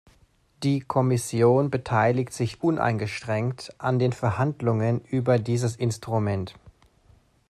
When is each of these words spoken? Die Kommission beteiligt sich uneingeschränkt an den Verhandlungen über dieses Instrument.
Die 0.63 0.79
Kommission 0.79 1.69
beteiligt 1.69 2.33
sich 2.33 2.63
uneingeschränkt 2.63 3.75
an 3.77 3.99
den 3.99 4.13
Verhandlungen 4.13 5.01
über 5.01 5.37
dieses 5.37 5.75
Instrument. 5.75 6.55